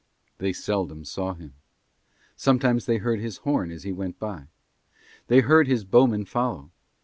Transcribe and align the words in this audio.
They 0.39 0.51
seldom 0.51 1.05
saw 1.05 1.35
him. 1.35 1.53
Sometimes 2.35 2.87
they 2.87 2.97
heard 2.97 3.19
his 3.19 3.37
horn 3.37 3.69
as 3.69 3.83
he 3.83 3.91
went 3.91 4.17
by. 4.17 4.47
They 5.27 5.41
heard 5.41 5.67
his 5.67 5.83
bowmen 5.85 6.25
follow. 6.25 6.71